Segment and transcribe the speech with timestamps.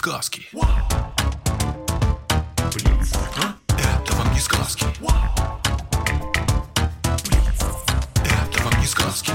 [0.00, 0.48] сказки.
[3.68, 4.86] Это вам не сказки.
[8.24, 9.32] Это вам не сказки.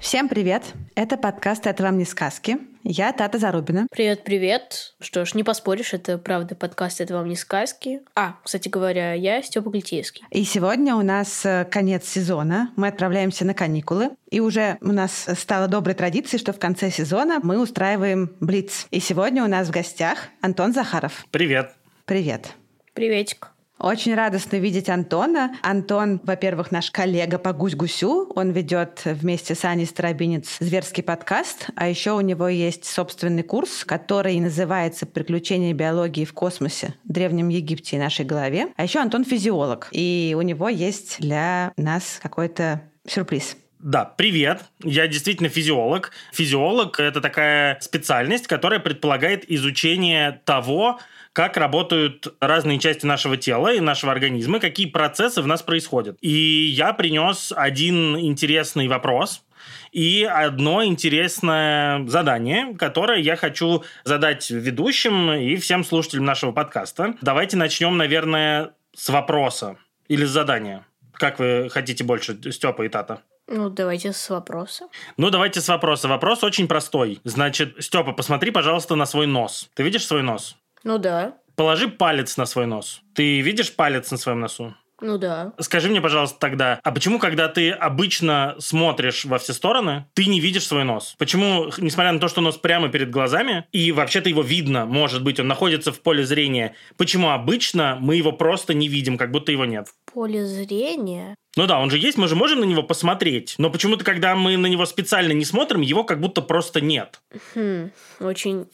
[0.00, 0.62] Всем привет!
[0.94, 2.56] Это подкаст «Это вам не сказки».
[2.84, 3.86] Я Тата Зарубина.
[3.90, 4.77] Привет-привет.
[5.18, 8.02] Что ж, не поспоришь, это правда подкаст «Это вам не сказки».
[8.14, 10.22] А, кстати говоря, я Степа Гультейский.
[10.30, 12.70] И сегодня у нас э, конец сезона.
[12.76, 14.10] Мы отправляемся на каникулы.
[14.30, 18.86] И уже у нас стало доброй традицией, что в конце сезона мы устраиваем Блиц.
[18.92, 21.26] И сегодня у нас в гостях Антон Захаров.
[21.32, 21.72] Привет.
[22.04, 22.52] Привет.
[22.94, 23.50] Приветик.
[23.78, 25.56] Очень радостно видеть Антона.
[25.62, 28.32] Антон, во-первых, наш коллега по гусь-гусю.
[28.34, 31.68] Он ведет вместе с Аней Старобинец зверский подкаст.
[31.76, 37.96] А еще у него есть собственный курс, который называется «Приключения биологии в космосе, Древнем Египте
[37.96, 38.68] и нашей голове».
[38.76, 39.88] А еще Антон физиолог.
[39.92, 43.56] И у него есть для нас какой-то сюрприз.
[43.80, 44.64] Да, привет.
[44.82, 46.10] Я действительно физиолог.
[46.32, 50.98] Физиолог– это такая специальность, которая предполагает изучение того,
[51.32, 56.18] как работают разные части нашего тела и нашего организма, какие процессы в нас происходят.
[56.20, 59.44] И я принес один интересный вопрос,
[59.92, 67.14] и одно интересное задание, которое я хочу задать ведущим и всем слушателям нашего подкаста.
[67.20, 69.76] Давайте начнем, наверное, с вопроса
[70.08, 70.84] или с задания.
[71.12, 73.22] Как вы хотите больше, Степа и Тата?
[73.48, 74.88] Ну, давайте с вопроса.
[75.16, 76.06] Ну, давайте с вопроса.
[76.08, 77.20] Вопрос очень простой.
[77.24, 79.70] Значит, Степа, посмотри, пожалуйста, на свой нос.
[79.74, 80.56] Ты видишь свой нос?
[80.84, 81.34] Ну да.
[81.56, 83.00] Положи палец на свой нос.
[83.14, 84.74] Ты видишь палец на своем носу?
[85.00, 85.52] Ну да.
[85.60, 90.40] Скажи мне, пожалуйста, тогда, а почему, когда ты обычно смотришь во все стороны, ты не
[90.40, 91.14] видишь свой нос?
[91.18, 95.38] Почему, несмотря на то, что нос прямо перед глазами, и вообще-то его видно, может быть,
[95.38, 99.64] он находится в поле зрения, почему обычно мы его просто не видим, как будто его
[99.64, 99.88] нет?
[99.88, 101.36] В поле зрения?
[101.56, 103.54] Ну да, он же есть, мы же можем на него посмотреть.
[103.58, 107.20] Но почему-то, когда мы на него специально не смотрим, его как будто просто нет.
[107.54, 108.66] Хм, очень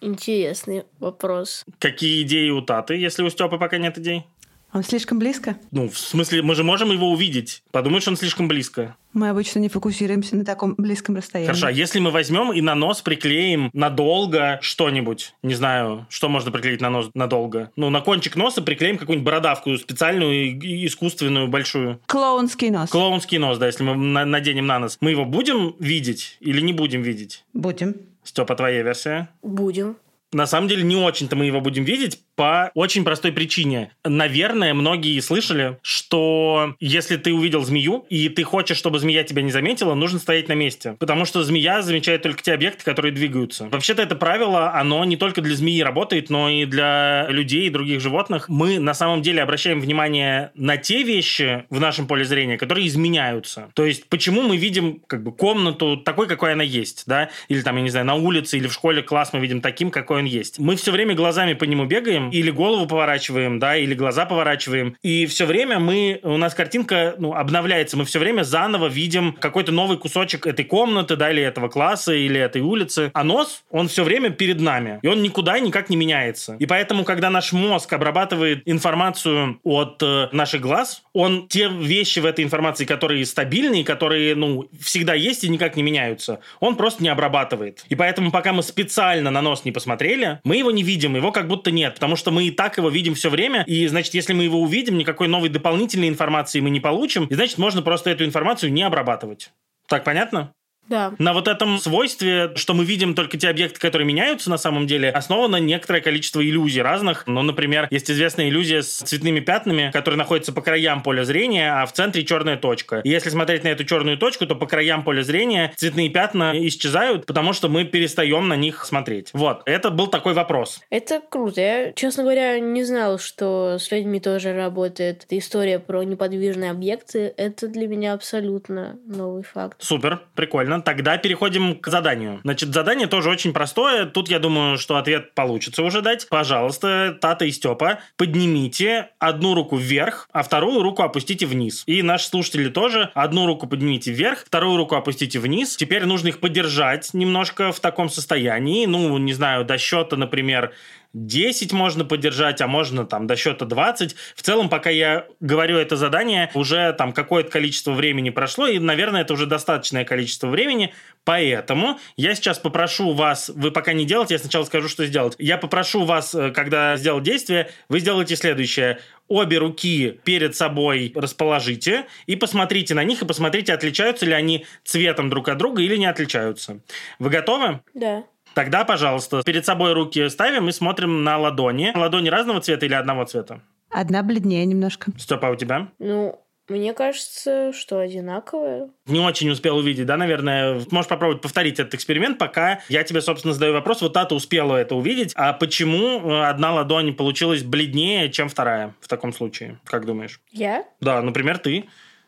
[0.00, 1.64] интересный вопрос.
[1.78, 4.24] Какие идеи у Таты, если у Степы пока нет идей?
[4.72, 5.56] Он слишком близко?
[5.70, 7.62] Ну, в смысле, мы же можем его увидеть.
[7.72, 8.96] Подумаешь, он слишком близко.
[9.12, 11.48] Мы обычно не фокусируемся на таком близком расстоянии.
[11.48, 16.50] Хорошо, а если мы возьмем и на нос приклеим надолго что-нибудь, не знаю, что можно
[16.50, 22.00] приклеить на нос надолго, ну, на кончик носа приклеим какую-нибудь бородавку специальную, искусственную, большую.
[22.06, 22.88] Клоунский нос.
[22.88, 23.94] Клоунский нос, да, если мы
[24.24, 24.96] наденем на нос.
[25.02, 27.44] Мы его будем видеть или не будем видеть?
[27.52, 27.96] Будем.
[28.24, 29.28] Степа, твоя версия?
[29.42, 29.96] Будем.
[30.32, 33.92] На самом деле не очень-то мы его будем видеть по очень простой причине.
[34.04, 39.50] Наверное, многие слышали, что если ты увидел змею, и ты хочешь, чтобы змея тебя не
[39.50, 40.96] заметила, нужно стоять на месте.
[40.98, 43.68] Потому что змея замечает только те объекты, которые двигаются.
[43.70, 48.00] Вообще-то это правило, оно не только для змеи работает, но и для людей и других
[48.00, 48.48] животных.
[48.48, 53.70] Мы на самом деле обращаем внимание на те вещи в нашем поле зрения, которые изменяются.
[53.74, 57.30] То есть, почему мы видим как бы комнату такой, какой она есть, да?
[57.48, 60.18] Или там, я не знаю, на улице или в школе класс мы видим таким, какой
[60.18, 60.58] он есть.
[60.58, 64.96] Мы все время глазами по нему бегаем, или голову поворачиваем, да, или глаза поворачиваем.
[65.02, 67.96] И все время мы, у нас картинка ну, обновляется.
[67.96, 72.40] Мы все время заново видим какой-то новый кусочек этой комнаты, да, или этого класса, или
[72.40, 73.10] этой улицы.
[73.14, 74.98] А нос, он все время перед нами.
[75.02, 76.56] И он никуда никак не меняется.
[76.58, 82.26] И поэтому, когда наш мозг обрабатывает информацию от э, наших глаз, он те вещи в
[82.26, 87.08] этой информации, которые стабильные, которые, ну, всегда есть и никак не меняются, он просто не
[87.08, 87.84] обрабатывает.
[87.88, 91.48] И поэтому, пока мы специально на нос не посмотрели, мы его не видим, его как
[91.48, 94.44] будто нет, потому что мы и так его видим все время, и, значит, если мы
[94.44, 98.72] его увидим, никакой новой дополнительной информации мы не получим, и, значит, можно просто эту информацию
[98.72, 99.50] не обрабатывать.
[99.88, 100.52] Так понятно?
[100.88, 101.14] Да.
[101.18, 105.10] На вот этом свойстве, что мы видим только те объекты, которые меняются на самом деле,
[105.10, 107.26] основано некоторое количество иллюзий разных.
[107.26, 111.86] Ну, например, есть известная иллюзия с цветными пятнами, которые находятся по краям поля зрения, а
[111.86, 113.00] в центре черная точка.
[113.04, 117.26] И если смотреть на эту черную точку, то по краям поля зрения цветные пятна исчезают,
[117.26, 119.30] потому что мы перестаем на них смотреть.
[119.32, 120.80] Вот, это был такой вопрос.
[120.90, 121.60] Это круто.
[121.60, 127.32] Я, честно говоря, не знал, что с людьми тоже работает эта история про неподвижные объекты.
[127.36, 129.76] Это для меня абсолютно новый факт.
[129.80, 130.81] Супер, прикольно.
[130.84, 132.40] Тогда переходим к заданию.
[132.42, 134.06] Значит, задание тоже очень простое.
[134.06, 136.28] Тут, я думаю, что ответ получится уже дать.
[136.28, 141.82] Пожалуйста, Тата и Степа, поднимите одну руку вверх, а вторую руку опустите вниз.
[141.86, 143.10] И наши слушатели тоже.
[143.14, 145.76] Одну руку поднимите вверх, вторую руку опустите вниз.
[145.76, 148.86] Теперь нужно их поддержать немножко в таком состоянии.
[148.86, 150.72] Ну, не знаю, до счета, например,
[151.14, 154.16] 10 можно поддержать, а можно там до счета 20.
[154.34, 159.22] В целом, пока я говорю это задание, уже там какое-то количество времени прошло, и, наверное,
[159.22, 160.94] это уже достаточное количество времени,
[161.24, 165.34] поэтому я сейчас попрошу вас, вы пока не делайте, я сначала скажу, что сделать.
[165.38, 168.98] Я попрошу вас, э, когда сделать действие, вы сделаете следующее
[169.28, 175.30] обе руки перед собой расположите и посмотрите на них и посмотрите, отличаются ли они цветом
[175.30, 176.80] друг от друга или не отличаются.
[177.18, 177.80] Вы готовы?
[177.94, 178.24] Да.
[178.54, 181.92] Тогда, пожалуйста, перед собой руки ставим и смотрим на ладони.
[181.94, 183.60] Ладони разного цвета или одного цвета?
[183.90, 185.12] Одна бледнее немножко.
[185.18, 185.88] Степа, а у тебя?
[185.98, 188.90] Ну, мне кажется, что одинаковые.
[189.06, 190.80] Не очень успел увидеть, да, наверное?
[190.90, 194.00] Можешь попробовать повторить этот эксперимент, пока я тебе, собственно, задаю вопрос.
[194.00, 195.32] Вот Тата успела это увидеть.
[195.34, 199.80] А почему э, одна ладонь получилась бледнее, чем вторая в таком случае?
[199.84, 200.40] Как думаешь?
[200.50, 200.84] Я?
[201.00, 201.84] Да, например, ты.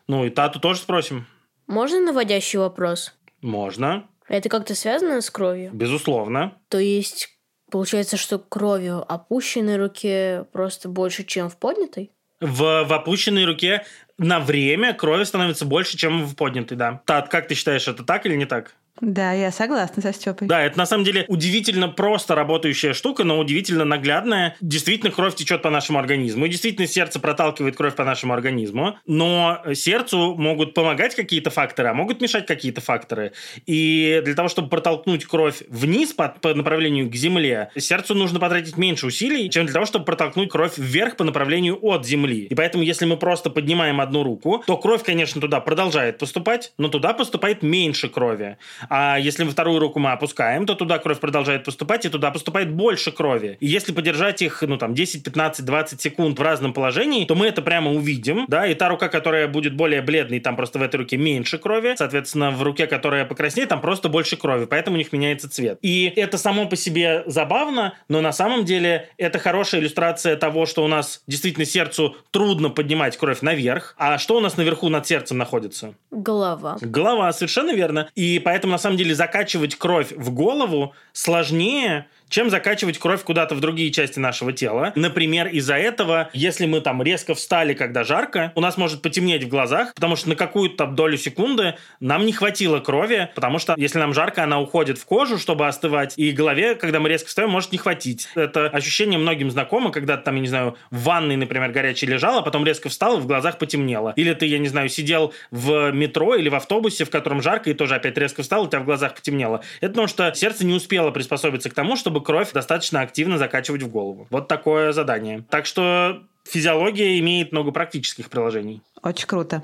[0.07, 1.25] Ну и Тату тоже спросим.
[1.67, 3.15] Можно наводящий вопрос?
[3.41, 5.71] Можно, Это как-то связано с кровью?
[5.73, 6.57] безусловно.
[6.69, 7.29] То есть,
[7.71, 12.11] получается, что кровью опущенной руке просто больше, чем в поднятой?
[12.41, 13.85] В, в опущенной руке
[14.17, 17.01] на время крови становится больше, чем в поднятой, да.
[17.05, 18.75] Тат, как ты считаешь, это так или не так?
[19.01, 20.47] Да, я согласна со Степой.
[20.47, 24.55] Да, это на самом деле удивительно просто работающая штука, но удивительно наглядная.
[24.61, 26.45] Действительно, кровь течет по нашему организму.
[26.45, 28.97] И действительно, сердце проталкивает кровь по нашему организму.
[29.05, 33.33] Но сердцу могут помогать какие-то факторы, а могут мешать какие-то факторы.
[33.65, 38.77] И для того, чтобы протолкнуть кровь вниз по, по направлению к земле, сердцу нужно потратить
[38.77, 42.45] меньше усилий, чем для того, чтобы протолкнуть кровь вверх по направлению от земли.
[42.45, 46.87] И поэтому, если мы просто поднимаем одну руку, то кровь, конечно, туда продолжает поступать, но
[46.87, 48.57] туда поступает меньше крови.
[48.89, 52.71] А если мы вторую руку мы опускаем, то туда кровь продолжает поступать, и туда поступает
[52.71, 53.57] больше крови.
[53.59, 57.47] И если подержать их, ну, там, 10, 15, 20 секунд в разном положении, то мы
[57.47, 60.97] это прямо увидим, да, и та рука, которая будет более бледной, там просто в этой
[60.97, 65.11] руке меньше крови, соответственно, в руке, которая покраснеет, там просто больше крови, поэтому у них
[65.11, 65.79] меняется цвет.
[65.81, 70.83] И это само по себе забавно, но на самом деле это хорошая иллюстрация того, что
[70.83, 75.37] у нас действительно сердцу трудно поднимать кровь наверх, а что у нас наверху над сердцем
[75.37, 75.95] находится?
[76.11, 76.77] Голова.
[76.81, 78.09] Голова, совершенно верно.
[78.15, 83.59] И поэтому, на самом деле, закачивать кровь в голову сложнее, чем закачивать кровь куда-то в
[83.59, 84.93] другие части нашего тела.
[84.95, 89.47] Например, из-за этого, если мы там резко встали, когда жарко, у нас может потемнеть в
[89.47, 94.13] глазах, потому что на какую-то долю секунды нам не хватило крови, потому что если нам
[94.13, 97.77] жарко, она уходит в кожу, чтобы остывать, и голове, когда мы резко встаем, может не
[97.77, 98.27] хватить.
[98.35, 102.65] Это ощущение многим знакомо, когда там, я не знаю, в ванной, например, горячей лежал, потом
[102.65, 104.13] резко встал, и в глазах потемнело.
[104.15, 107.73] Или ты, я не знаю, сидел в метро или в автобусе, в котором жарко, и
[107.73, 109.61] тоже опять резко встал, у тебя в глазах потемнело.
[109.81, 113.89] Это потому что сердце не успело приспособиться к тому, чтобы кровь достаточно активно закачивать в
[113.89, 114.27] голову.
[114.29, 115.43] Вот такое задание.
[115.49, 118.81] Так что физиология имеет много практических приложений.
[119.01, 119.63] Очень круто.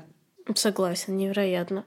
[0.54, 1.84] Согласен, невероятно.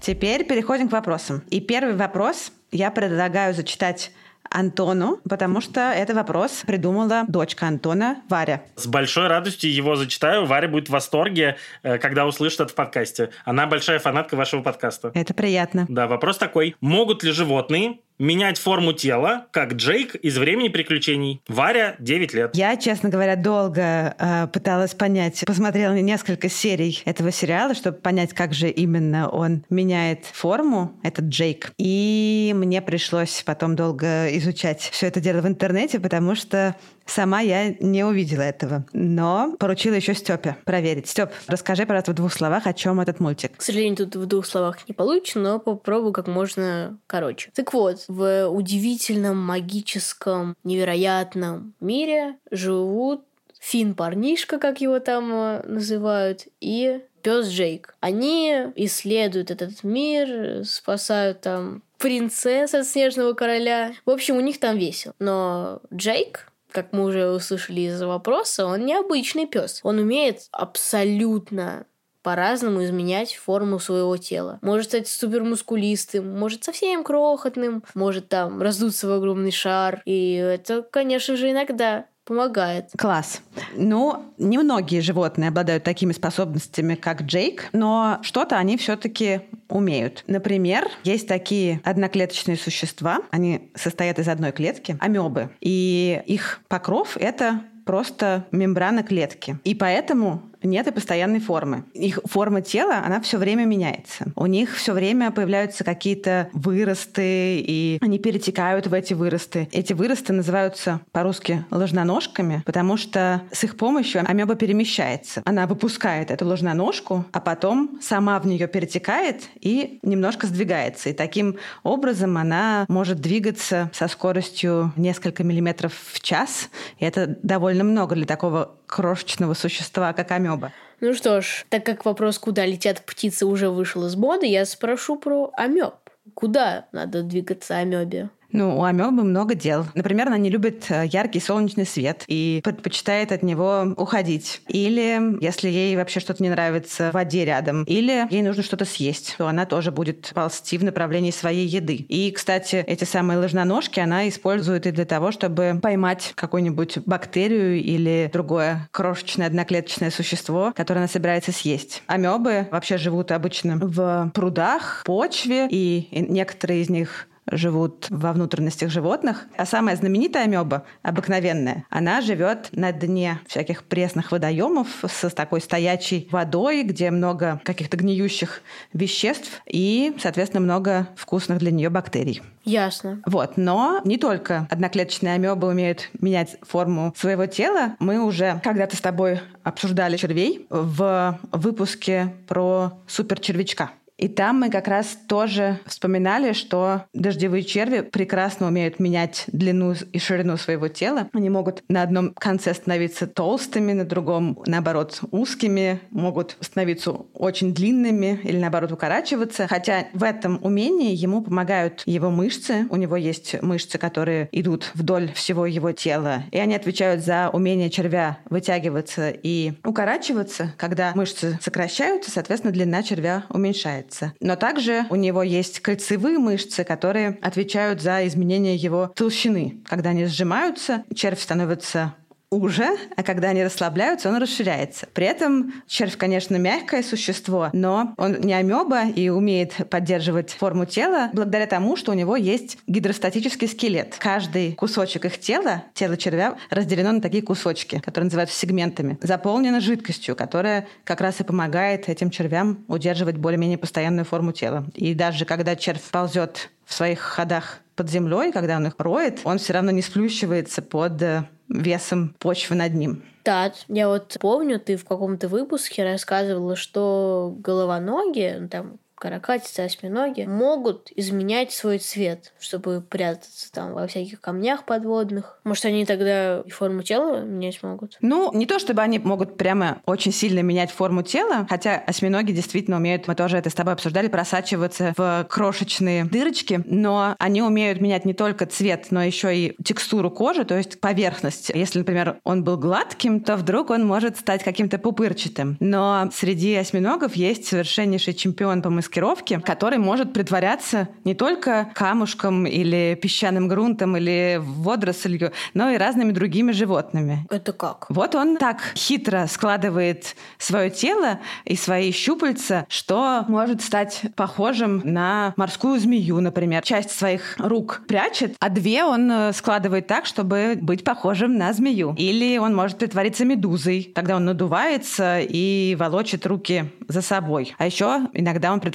[0.00, 1.42] Теперь переходим к вопросам.
[1.48, 4.12] И первый вопрос я предлагаю зачитать
[4.50, 8.62] Антону, потому что это вопрос придумала дочка Антона, Варя.
[8.76, 10.46] С большой радостью его зачитаю.
[10.46, 13.30] Варя будет в восторге, э, когда услышит это в подкасте.
[13.44, 15.10] Она большая фанатка вашего подкаста.
[15.14, 15.86] Это приятно.
[15.88, 16.76] Да, вопрос такой.
[16.80, 21.42] Могут ли животные менять форму тела, как Джейк из «Времени приключений»?
[21.48, 22.56] Варя, 9 лет.
[22.56, 28.54] Я, честно говоря, долго э, пыталась понять, посмотрела несколько серий этого сериала, чтобы понять, как
[28.54, 31.72] же именно он меняет форму, этот Джейк.
[31.78, 37.74] И мне пришлось потом долго изучать все это дело в интернете, потому что сама я
[37.80, 38.86] не увидела этого.
[38.92, 41.08] Но поручила еще Степе проверить.
[41.08, 43.56] Степ, расскажи, пожалуйста, в двух словах, о чем этот мультик.
[43.56, 47.50] К сожалению, тут в двух словах не получится, но попробую как можно короче.
[47.54, 53.24] Так вот, в удивительном, магическом, невероятном мире живут
[53.60, 57.96] Фин-парнишка, как его там э, называют, и пес Джейк.
[58.00, 63.94] Они исследуют этот мир, спасают там принцесс от Снежного Короля.
[64.04, 65.14] В общем, у них там весело.
[65.18, 69.78] Но Джейк, как мы уже услышали из вопроса, он необычный пес.
[69.84, 71.86] Он умеет абсолютно
[72.22, 74.58] по-разному изменять форму своего тела.
[74.60, 80.02] Может стать супермускулистым, может совсем крохотным, может там раздуться в огромный шар.
[80.04, 82.90] И это, конечно же, иногда помогает.
[82.96, 83.42] Класс.
[83.74, 90.24] Ну, немногие животные обладают такими способностями, как Джейк, но что-то они все-таки умеют.
[90.26, 97.60] Например, есть такие одноклеточные существа, они состоят из одной клетки, амебы, и их покров— это
[97.84, 99.58] просто мембрана клетки.
[99.64, 101.84] И поэтому нет и постоянной формы.
[101.94, 104.32] Их форма тела, она все время меняется.
[104.36, 109.68] У них все время появляются какие-то выросты, и они перетекают в эти выросты.
[109.72, 115.42] Эти выросты называются по-русски ложноножками, потому что с их помощью амеба перемещается.
[115.44, 121.10] Она выпускает эту ложноножку, а потом сама в нее перетекает и немножко сдвигается.
[121.10, 126.70] И таким образом она может двигаться со скоростью несколько миллиметров в час.
[126.98, 130.53] И это довольно много для такого крошечного существа, как амеба.
[131.00, 135.16] Ну что ж, так как вопрос, куда летят птицы, уже вышел из моды, я спрошу
[135.16, 135.94] про амеб.
[136.34, 138.30] Куда надо двигаться амебе?
[138.54, 139.84] Ну, у амебы много дел.
[139.94, 144.62] Например, она не любит э, яркий солнечный свет и предпочитает от него уходить.
[144.68, 149.34] Или если ей вообще что-то не нравится в воде рядом, или ей нужно что-то съесть,
[149.38, 151.96] то она тоже будет ползти в направлении своей еды.
[151.96, 158.30] И, кстати, эти самые ложноножки она использует и для того, чтобы поймать какую-нибудь бактерию или
[158.32, 162.04] другое крошечное одноклеточное существо, которое она собирается съесть.
[162.06, 169.46] Амебы вообще живут обычно в прудах, почве, и некоторые из них живут во внутренностях животных.
[169.56, 176.28] А самая знаменитая амеба, обыкновенная, она живет на дне всяких пресных водоемов с такой стоячей
[176.30, 182.42] водой, где много каких-то гниющих веществ и, соответственно, много вкусных для нее бактерий.
[182.64, 183.20] Ясно.
[183.26, 187.96] Вот, но не только одноклеточные амебы умеют менять форму своего тела.
[187.98, 193.90] Мы уже когда-то с тобой обсуждали червей в выпуске про суперчервячка.
[194.16, 200.18] И там мы как раз тоже вспоминали, что дождевые черви прекрасно умеют менять длину и
[200.18, 201.28] ширину своего тела.
[201.32, 208.40] Они могут на одном конце становиться толстыми, на другом, наоборот, узкими, могут становиться очень длинными
[208.44, 209.66] или, наоборот, укорачиваться.
[209.66, 212.86] Хотя в этом умении ему помогают его мышцы.
[212.90, 216.44] У него есть мышцы, которые идут вдоль всего его тела.
[216.52, 220.72] И они отвечают за умение червя вытягиваться и укорачиваться.
[220.76, 224.34] Когда мышцы сокращаются, соответственно, длина червя уменьшается меняется.
[224.40, 229.78] Но также у него есть кольцевые мышцы, которые отвечают за изменение его толщины.
[229.86, 232.14] Когда они сжимаются, червь становится
[232.54, 235.06] уже, а когда они расслабляются, он расширяется.
[235.12, 241.30] При этом червь, конечно, мягкое существо, но он не амеба и умеет поддерживать форму тела
[241.32, 244.16] благодаря тому, что у него есть гидростатический скелет.
[244.18, 250.36] Каждый кусочек их тела, тело червя, разделено на такие кусочки, которые называются сегментами, заполнено жидкостью,
[250.36, 254.86] которая как раз и помогает этим червям удерживать более-менее постоянную форму тела.
[254.94, 259.58] И даже когда червь ползет в своих ходах под землей, когда он их роет, он
[259.58, 263.22] все равно не сплющивается под э, весом почвы над ним.
[263.44, 270.42] Да, я вот помню, ты в каком-то выпуске рассказывала, что головоногие, ну, там, каракатицы, осьминоги
[270.42, 275.60] могут изменять свой цвет, чтобы прятаться там во всяких камнях подводных.
[275.64, 278.18] Может, они тогда и форму тела менять могут?
[278.20, 282.98] Ну, не то чтобы они могут прямо очень сильно менять форму тела, хотя осьминоги действительно
[282.98, 288.26] умеют, мы тоже это с тобой обсуждали, просачиваться в крошечные дырочки, но они умеют менять
[288.26, 291.70] не только цвет, но еще и текстуру кожи, то есть поверхность.
[291.74, 295.78] Если, например, он был гладким, то вдруг он может стать каким-то пупырчатым.
[295.80, 302.66] Но среди осьминогов есть совершеннейший чемпион по маскировке маскировки, который может притворяться не только камушком
[302.66, 307.46] или песчаным грунтом или водорослью, но и разными другими животными.
[307.50, 308.06] Это как?
[308.08, 315.54] Вот он так хитро складывает свое тело и свои щупальца, что может стать похожим на
[315.56, 316.82] морскую змею, например.
[316.82, 322.14] Часть своих рук прячет, а две он э, складывает так, чтобы быть похожим на змею.
[322.18, 324.10] Или он может притвориться медузой.
[324.14, 327.74] Тогда он надувается и волочит руки за собой.
[327.78, 328.93] А еще иногда он притворяется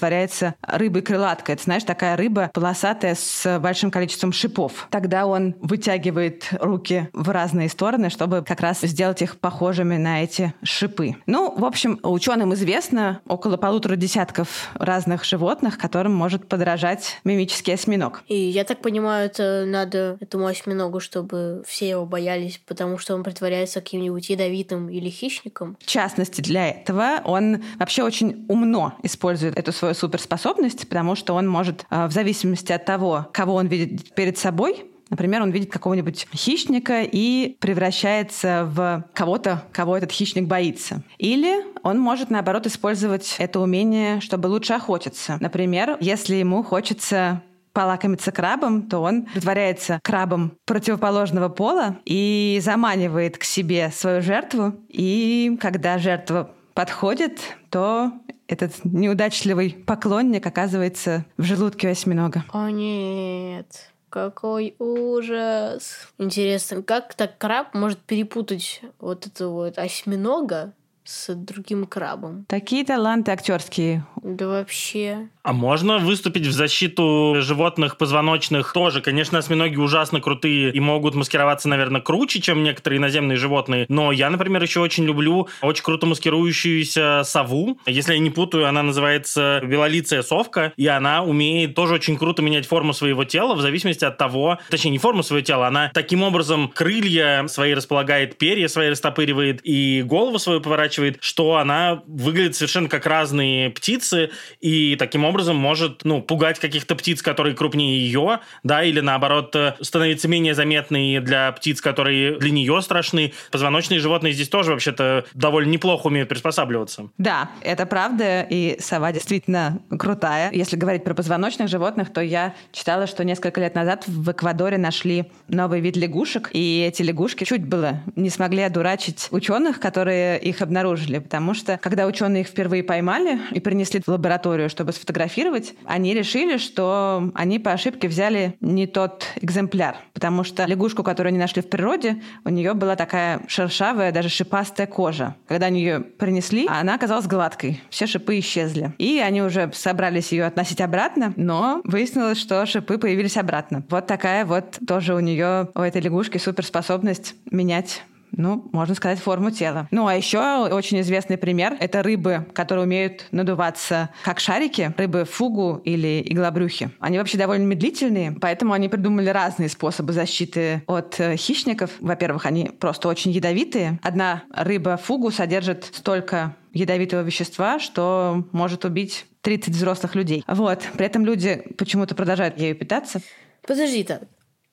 [0.61, 1.55] рыбой-крылаткой.
[1.55, 4.87] Это, знаешь, такая рыба полосатая с большим количеством шипов.
[4.89, 10.53] Тогда он вытягивает руки в разные стороны, чтобы как раз сделать их похожими на эти
[10.63, 11.15] шипы.
[11.25, 18.23] Ну, в общем, ученым известно около полутора десятков разных животных, которым может подражать мимический осьминог.
[18.27, 23.23] И я так понимаю, это надо этому осьминогу, чтобы все его боялись, потому что он
[23.23, 25.77] притворяется каким-нибудь ядовитым или хищником.
[25.79, 31.47] В частности, для этого он вообще очень умно использует эту свою суперспособность, потому что он
[31.47, 36.27] может, э, в зависимости от того, кого он видит перед собой, Например, он видит какого-нибудь
[36.35, 41.01] хищника и превращается в кого-то, кого этот хищник боится.
[41.17, 45.37] Или он может, наоборот, использовать это умение, чтобы лучше охотиться.
[45.39, 47.41] Например, если ему хочется
[47.73, 54.73] полакомиться крабом, то он притворяется крабом противоположного пола и заманивает к себе свою жертву.
[54.89, 58.11] И когда жертва подходит, то
[58.49, 62.43] этот неудачливый поклонник оказывается в желудке осьминога.
[62.51, 66.09] О нет, какой ужас.
[66.17, 72.45] Интересно, как так краб может перепутать вот этого вот осьминога с другим крабом?
[72.47, 74.03] Такие таланты актерские.
[74.23, 75.29] Да вообще.
[75.43, 79.01] А можно выступить в защиту животных позвоночных тоже?
[79.01, 83.85] Конечно, осьминоги ужасно крутые и могут маскироваться, наверное, круче, чем некоторые наземные животные.
[83.89, 87.79] Но я, например, еще очень люблю очень круто маскирующуюся сову.
[87.85, 92.67] Если я не путаю, она называется белолицая совка, и она умеет тоже очень круто менять
[92.67, 96.67] форму своего тела в зависимости от того, точнее, не форму своего тела, она таким образом
[96.67, 103.05] крылья свои располагает, перья свои растопыривает и голову свою поворачивает, что она выглядит совершенно как
[103.05, 108.83] разные птицы, границы и таким образом может, ну, пугать каких-то птиц, которые крупнее ее, да,
[108.83, 113.33] или наоборот э, становиться менее заметной для птиц, которые для нее страшны.
[113.51, 117.09] Позвоночные животные здесь тоже вообще-то довольно неплохо умеют приспосабливаться.
[117.17, 120.51] Да, это правда, и сова действительно крутая.
[120.51, 125.25] Если говорить про позвоночных животных, то я читала, что несколько лет назад в Эквадоре нашли
[125.47, 131.19] новый вид лягушек, и эти лягушки чуть было не смогли одурачить ученых, которые их обнаружили,
[131.19, 136.57] потому что когда ученые их впервые поймали и принесли в лабораторию, чтобы сфотографировать, они решили,
[136.57, 141.69] что они по ошибке взяли не тот экземпляр, потому что лягушку, которую они нашли в
[141.69, 145.35] природе, у нее была такая шершавая, даже шипастая кожа.
[145.47, 148.93] Когда они ее принесли, она оказалась гладкой, все шипы исчезли.
[148.97, 153.83] И они уже собрались ее относить обратно, но выяснилось, что шипы появились обратно.
[153.89, 159.51] Вот такая вот тоже у нее, у этой лягушки суперспособность менять ну, можно сказать, форму
[159.51, 159.87] тела.
[159.91, 165.81] Ну, а еще очень известный пример— это рыбы, которые умеют надуваться как шарики, рыбы фугу
[165.83, 166.91] или иглобрюхи.
[166.99, 171.91] Они вообще довольно медлительные, поэтому они придумали разные способы защиты от э, хищников.
[171.99, 173.99] Во-первых, они просто очень ядовитые.
[174.03, 180.43] Одна рыба фугу содержит столько ядовитого вещества, что может убить 30 взрослых людей.
[180.47, 180.83] Вот.
[180.93, 183.21] При этом люди почему-то продолжают ею питаться.
[183.65, 184.23] Подожди так.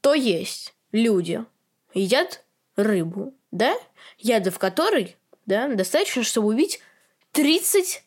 [0.01, 1.41] То есть люди
[1.95, 2.45] едят
[2.77, 3.77] рыбу, да,
[4.19, 6.81] ядов которой, да, достаточно, чтобы убить
[7.33, 8.03] 30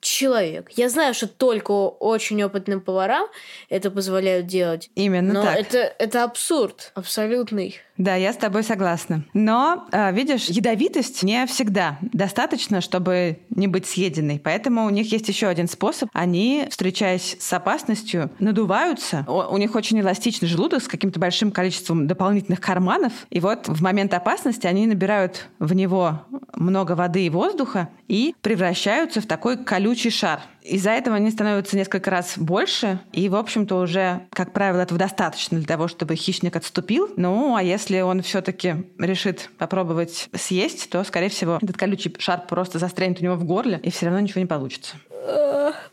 [0.00, 0.70] человек.
[0.76, 3.26] Я знаю, что только очень опытным поварам
[3.68, 4.90] это позволяют делать.
[4.94, 5.56] Именно но так.
[5.56, 7.80] это, это абсурд абсолютный.
[8.00, 9.24] Да, я с тобой согласна.
[9.34, 14.40] Но, э, видишь, ядовитость не всегда достаточно, чтобы не быть съеденной.
[14.42, 16.08] Поэтому у них есть еще один способ.
[16.14, 19.26] Они, встречаясь с опасностью, надуваются.
[19.28, 23.12] У них очень эластичный желудок с каким-то большим количеством дополнительных карманов.
[23.28, 26.22] И вот в момент опасности они набирают в него
[26.54, 30.40] много воды и воздуха и превращаются в такой колючий шар.
[30.62, 35.58] Из-за этого они становятся несколько раз больше, и, в общем-то, уже, как правило, этого достаточно
[35.58, 37.08] для того, чтобы хищник отступил.
[37.16, 42.78] Ну, а если он все-таки решит попробовать съесть, то, скорее всего, этот колючий шар просто
[42.78, 44.96] застрянет у него в горле, и все равно ничего не получится.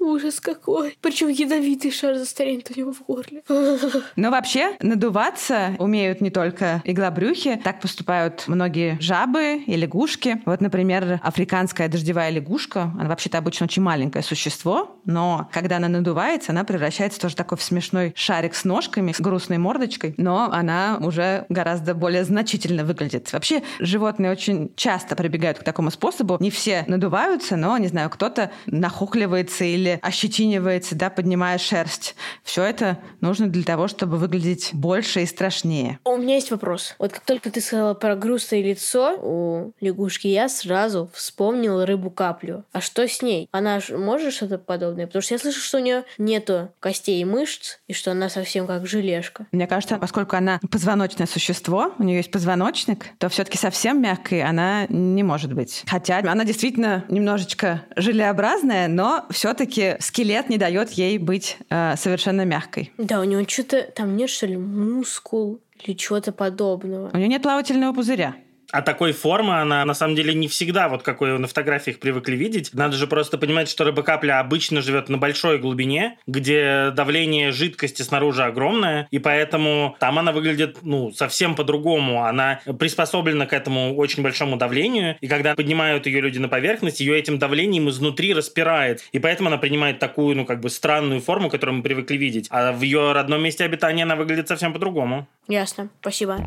[0.07, 0.97] Ужас какой.
[1.01, 3.43] Причем ядовитый шар застрянет у него в горле.
[4.15, 7.59] Но вообще надуваться умеют не только иглобрюхи.
[7.61, 10.41] Так поступают многие жабы и лягушки.
[10.45, 12.83] Вот, например, африканская дождевая лягушка.
[12.97, 17.63] Она вообще-то обычно очень маленькое существо, но когда она надувается, она превращается тоже такой в
[17.63, 23.33] смешной шарик с ножками, с грустной мордочкой, но она уже гораздо более значительно выглядит.
[23.33, 26.37] Вообще животные очень часто прибегают к такому способу.
[26.39, 32.15] Не все надуваются, но, не знаю, кто-то нахохливается или ощетинивается, да, поднимая шерсть.
[32.43, 35.99] Все это нужно для того, чтобы выглядеть больше и страшнее.
[36.05, 36.95] У меня есть вопрос.
[36.99, 42.63] Вот как только ты сказала про грустное лицо у лягушки, я сразу вспомнила рыбу-каплю.
[42.71, 43.47] А что с ней?
[43.51, 45.07] Она может что-то подобное?
[45.07, 48.67] Потому что я слышу, что у нее нету костей и мышц, и что она совсем
[48.67, 49.47] как желешка.
[49.51, 54.85] Мне кажется, поскольку она позвоночное существо, у нее есть позвоночник, то все-таки совсем мягкой она
[54.89, 55.83] не может быть.
[55.87, 62.91] Хотя она действительно немножечко желеобразная, но все-таки скелет не дает ей быть э, совершенно мягкой.
[62.97, 67.09] Да, у него что-то там нет, что ли, мускул или чего-то подобного.
[67.13, 68.35] У нее нет плавательного пузыря.
[68.71, 72.71] А такой формы она на самом деле не всегда, вот какой на фотографиях привыкли видеть.
[72.73, 78.43] Надо же просто понимать, что рыба-капля обычно живет на большой глубине, где давление жидкости снаружи
[78.43, 82.25] огромное, и поэтому там она выглядит, ну, совсем по-другому.
[82.25, 87.17] Она приспособлена к этому очень большому давлению, и когда поднимают ее люди на поверхность, ее
[87.17, 89.01] этим давлением изнутри распирает.
[89.11, 92.47] И поэтому она принимает такую, ну, как бы странную форму, которую мы привыкли видеть.
[92.49, 95.27] А в ее родном месте обитания она выглядит совсем по-другому.
[95.47, 96.37] Ясно, спасибо.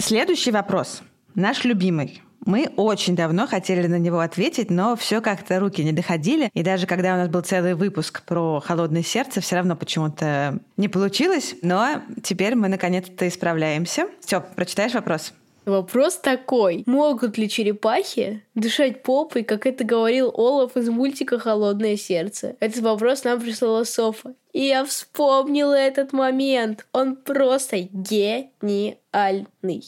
[0.00, 1.02] Следующий вопрос.
[1.34, 2.22] Наш любимый.
[2.46, 6.50] Мы очень давно хотели на него ответить, но все как-то руки не доходили.
[6.54, 10.88] И даже когда у нас был целый выпуск про холодное сердце, все равно почему-то не
[10.88, 11.54] получилось.
[11.60, 14.06] Но теперь мы наконец-то исправляемся.
[14.20, 15.34] Степ, прочитаешь вопрос?
[15.66, 16.82] Вопрос такой.
[16.86, 22.56] Могут ли черепахи дышать попой, как это говорил Олаф из мультика «Холодное сердце»?
[22.60, 24.34] Этот вопрос нам прислала Софа.
[24.52, 26.86] И я вспомнила этот момент.
[26.92, 28.98] Он просто гениальный.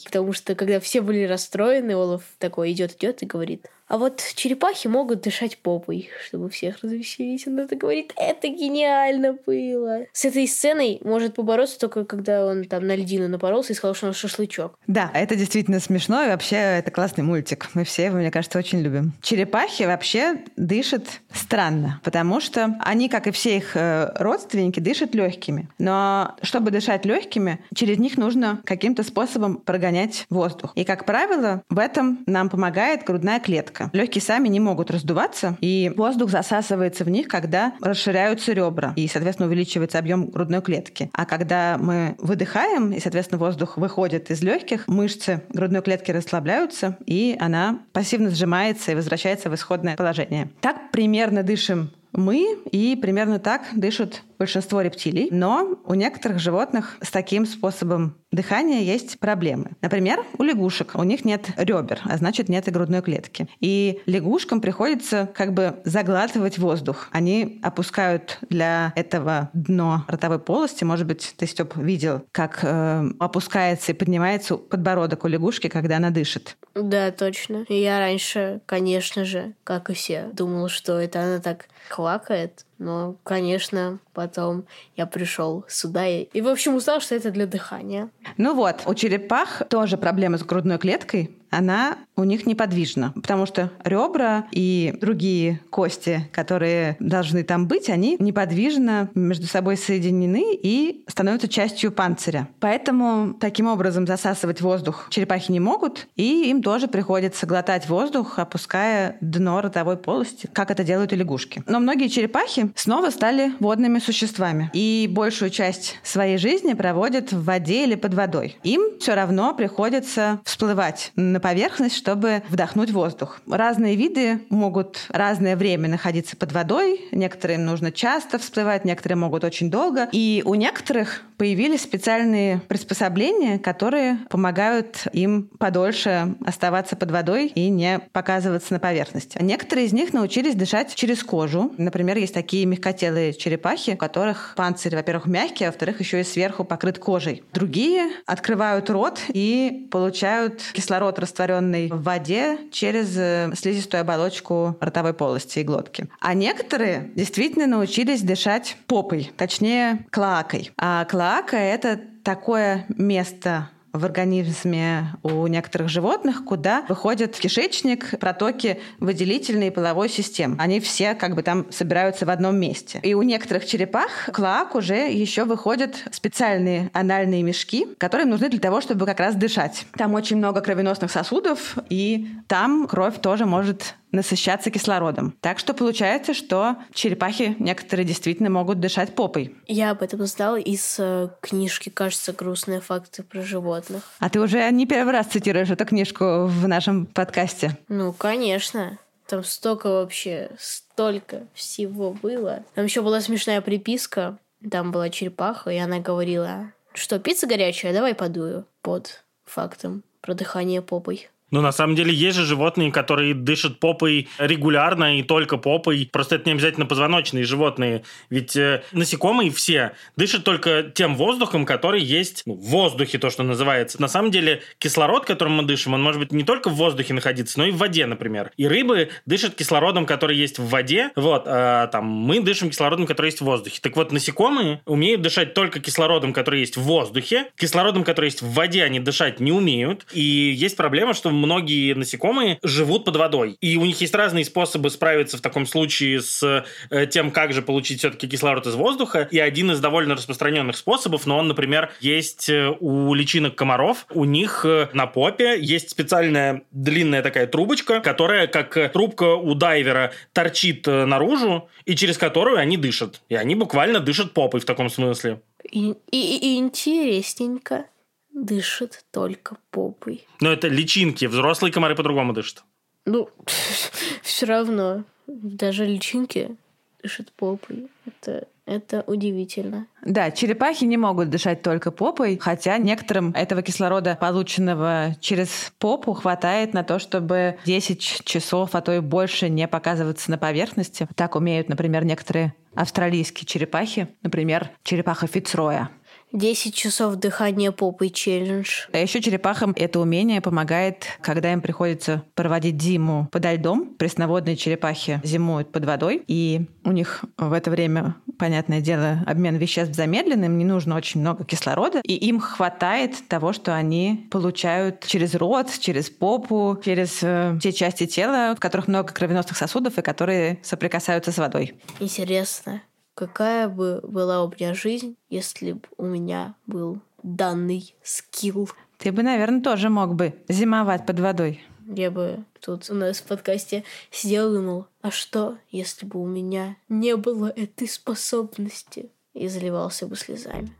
[0.05, 4.87] Потому что, когда все были расстроены, Олаф такой идет, идет и говорит, а вот черепахи
[4.87, 7.47] могут дышать попой, чтобы всех развеселить.
[7.47, 10.05] Он это говорит, это гениально было.
[10.13, 14.07] С этой сценой может побороться только когда он там на льдину напоролся и сказал, что
[14.07, 14.79] он шашлычок.
[14.87, 17.69] Да, это действительно смешно, и вообще это классный мультик.
[17.73, 19.13] Мы все его, мне кажется, очень любим.
[19.21, 25.69] Черепахи вообще дышат странно, потому что они, как и все их э, родственники дышат легкими.
[25.77, 30.71] Но чтобы дышать легкими, через них нужно каким-то способом прогонять воздух.
[30.75, 33.82] И, как правило, в этом нам помогает грудная клетка.
[33.93, 39.47] Легкие сами не могут раздуваться, и воздух засасывается в них, когда расширяются ребра, и, соответственно,
[39.47, 41.09] увеличивается объем грудной клетки.
[41.13, 47.35] А когда мы выдыхаем, и, соответственно, воздух выходит из легких, мышцы грудной клетки расслабляются, и
[47.39, 50.49] она пассивно сжимается и возвращается в исходное положение.
[50.61, 57.11] Так примерно дышим мы, и примерно так дышат большинство рептилий, но у некоторых животных с
[57.11, 59.71] таким способом дыхания есть проблемы.
[59.81, 60.91] Например, у лягушек.
[60.95, 63.47] У них нет ребер, а значит нет и грудной клетки.
[63.59, 67.09] И лягушкам приходится как бы заглатывать воздух.
[67.11, 70.83] Они опускают для этого дно ротовой полости.
[70.83, 76.09] Может быть, ты, Степ, видел, как э, опускается и поднимается подбородок у лягушки, когда она
[76.09, 76.57] дышит.
[76.75, 77.65] Да, точно.
[77.69, 83.99] Я раньше, конечно же, как и все, думал, что это она так квакает, но, конечно,
[84.13, 84.65] потом
[84.95, 88.09] я пришел сюда и, и, в общем, узнал, что это для дыхания.
[88.37, 93.71] Ну вот, у черепах тоже проблемы с грудной клеткой она у них неподвижна, потому что
[93.83, 101.47] ребра и другие кости, которые должны там быть, они неподвижно между собой соединены и становятся
[101.47, 102.47] частью панциря.
[102.59, 109.17] Поэтому таким образом засасывать воздух черепахи не могут, и им тоже приходится глотать воздух, опуская
[109.21, 111.63] дно ротовой полости, как это делают и лягушки.
[111.67, 117.85] Но многие черепахи снова стали водными существами и большую часть своей жизни проводят в воде
[117.85, 118.57] или под водой.
[118.63, 123.39] Им все равно приходится всплывать на поверхность, чтобы вдохнуть воздух.
[123.49, 126.99] Разные виды могут разное время находиться под водой.
[127.13, 130.09] Некоторым нужно часто всплывать, некоторые могут очень долго.
[130.11, 137.99] И у некоторых появились специальные приспособления, которые помогают им подольше оставаться под водой и не
[138.11, 139.37] показываться на поверхности.
[139.41, 141.71] Некоторые из них научились дышать через кожу.
[141.77, 146.65] Например, есть такие мягкотелые черепахи, у которых панцирь, во-первых, мягкий, а во-вторых, еще и сверху
[146.65, 147.43] покрыт кожей.
[147.53, 155.59] Другие открывают рот и получают кислород, растворенный в воде через э, слизистую оболочку ротовой полости
[155.59, 156.07] и глотки.
[156.19, 160.71] А некоторые действительно научились дышать попой, точнее клоакой.
[160.77, 168.79] А клоака— это такое место в организме у некоторых животных, куда выходят в кишечник протоки
[168.99, 170.55] выделительной и половой системы.
[170.59, 172.99] Они все как бы там собираются в одном месте.
[173.03, 178.81] И у некоторых черепах клоак уже еще выходят специальные анальные мешки, которые нужны для того,
[178.81, 179.85] чтобы как раз дышать.
[179.95, 185.35] Там очень много кровеносных сосудов, и там кровь тоже может насыщаться кислородом.
[185.41, 189.55] Так что получается, что черепахи некоторые действительно могут дышать попой.
[189.67, 194.03] Я об этом знала из э, книжки, кажется, «Грустные факты про животных».
[194.19, 197.77] А ты уже не первый раз цитируешь эту книжку в нашем подкасте.
[197.89, 198.99] Ну, конечно.
[199.27, 202.63] Там столько вообще, столько всего было.
[202.75, 204.37] Там еще была смешная приписка.
[204.69, 210.81] Там была черепаха, и она говорила, что пицца горячая, давай подую под фактом про дыхание
[210.81, 211.29] попой.
[211.53, 216.09] Ну, на самом деле, есть же животные, которые дышат попой регулярно и только попой.
[216.11, 218.03] Просто это не обязательно позвоночные животные.
[218.31, 223.43] Ведь э, насекомые все дышат только тем воздухом, который есть ну, в воздухе, то, что
[223.43, 224.01] называется.
[224.01, 227.59] На самом деле, кислород, которым мы дышим, он может быть не только в воздухе находиться,
[227.59, 228.51] но и в воде, например.
[228.57, 231.11] И рыбы дышат кислородом, который есть в воде.
[231.15, 233.77] Вот, а там мы дышим кислородом, который есть в воздухе.
[233.79, 237.51] Так вот, насекомые умеют дышать только кислородом, который есть в воздухе.
[237.57, 240.07] Кислородом, который есть в воде, они дышать не умеют.
[240.13, 243.57] И есть проблема, что многие насекомые живут под водой.
[243.61, 247.61] И у них есть разные способы справиться в таком случае с э, тем, как же
[247.61, 249.27] получить все-таки кислород из воздуха.
[249.29, 254.05] И один из довольно распространенных способов, но он, например, есть э, у личинок комаров.
[254.09, 260.13] У них э, на попе есть специальная длинная такая трубочка, которая, как трубка у дайвера,
[260.31, 263.21] торчит наружу, и через которую они дышат.
[263.29, 265.41] И они буквально дышат попой в таком смысле.
[265.69, 267.85] И, и, и интересненько
[268.33, 270.27] дышит только попой.
[270.41, 272.63] Но это личинки, взрослые комары по-другому дышат.
[273.05, 273.29] Ну,
[274.21, 275.03] все равно.
[275.27, 276.55] Даже личинки
[277.01, 277.87] дышат попой.
[278.05, 279.87] Это, это удивительно.
[280.05, 286.73] Да, черепахи не могут дышать только попой, хотя некоторым этого кислорода, полученного через попу, хватает
[286.73, 291.07] на то, чтобы 10 часов, а то и больше не показываться на поверхности.
[291.15, 295.89] Так умеют, например, некоторые австралийские черепахи, например, черепаха Фицроя.
[296.33, 298.87] 10 часов дыхания попой челлендж.
[298.91, 303.85] А еще черепахам это умение помогает, когда им приходится проводить зиму подо льдом.
[303.95, 309.95] Пресноводные черепахи зимуют под водой, и у них в это время, понятное дело, обмен веществ
[309.95, 315.35] замедленный, им не нужно очень много кислорода, и им хватает того, что они получают через
[315.35, 320.59] рот, через попу, через э, те части тела, в которых много кровеносных сосудов и которые
[320.63, 321.75] соприкасаются с водой.
[321.99, 322.81] Интересно.
[323.15, 328.69] Какая бы была у меня жизнь, если бы у меня был данный скилл.
[328.97, 331.63] Ты бы, наверное, тоже мог бы зимовать под водой.
[331.85, 336.25] Я бы тут у нас в подкасте сидел и думал, а что, если бы у
[336.25, 339.09] меня не было этой способности?
[339.33, 340.71] И заливался бы слезами.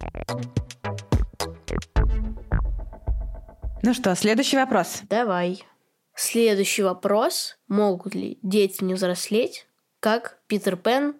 [3.81, 5.01] Ну что, следующий вопрос.
[5.09, 5.63] Давай.
[6.15, 7.57] Следующий вопрос.
[7.67, 9.67] Могут ли дети не взрослеть,
[9.99, 11.15] как Питер Пен,